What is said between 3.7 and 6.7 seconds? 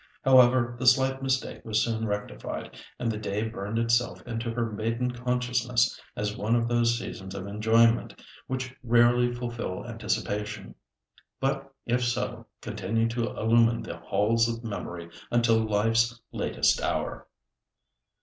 itself into her maiden consciousness as one of